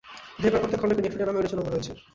[0.41, 1.91] দেহের প্রায় প্রত্যেক খন্ডকে নেফ্রিডিয়া নামক রেচন অঙ্গ রয়েছে।